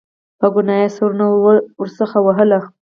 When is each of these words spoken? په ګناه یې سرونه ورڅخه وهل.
په 0.39 0.47
ګناه 0.53 0.77
یې 0.81 0.87
سرونه 0.95 1.25
ورڅخه 1.79 2.19
وهل. 2.23 2.51